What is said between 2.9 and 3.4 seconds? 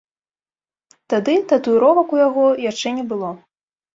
не было.